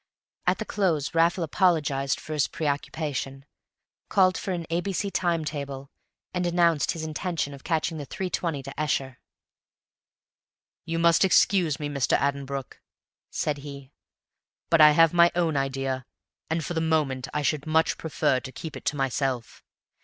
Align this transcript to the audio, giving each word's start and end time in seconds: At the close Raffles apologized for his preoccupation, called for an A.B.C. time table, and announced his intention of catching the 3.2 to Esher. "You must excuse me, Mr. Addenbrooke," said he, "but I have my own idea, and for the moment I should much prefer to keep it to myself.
At 0.47 0.57
the 0.57 0.65
close 0.65 1.13
Raffles 1.13 1.45
apologized 1.45 2.19
for 2.19 2.33
his 2.33 2.47
preoccupation, 2.47 3.45
called 4.09 4.35
for 4.35 4.49
an 4.51 4.65
A.B.C. 4.71 5.11
time 5.11 5.45
table, 5.45 5.91
and 6.33 6.47
announced 6.47 6.93
his 6.93 7.03
intention 7.03 7.53
of 7.53 7.63
catching 7.63 7.99
the 7.99 8.07
3.2 8.07 8.63
to 8.63 8.79
Esher. 8.79 9.19
"You 10.85 10.97
must 10.97 11.23
excuse 11.23 11.79
me, 11.79 11.87
Mr. 11.87 12.17
Addenbrooke," 12.17 12.81
said 13.29 13.59
he, 13.59 13.91
"but 14.71 14.81
I 14.81 14.89
have 14.93 15.13
my 15.13 15.31
own 15.35 15.55
idea, 15.55 16.07
and 16.49 16.65
for 16.65 16.73
the 16.73 16.81
moment 16.81 17.27
I 17.31 17.43
should 17.43 17.67
much 17.67 17.99
prefer 17.99 18.39
to 18.39 18.51
keep 18.51 18.75
it 18.75 18.85
to 18.85 18.95
myself. 18.95 19.63